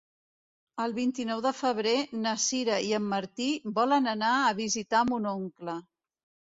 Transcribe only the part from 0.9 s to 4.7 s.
vint-i-nou de febrer na Sira i en Martí volen anar a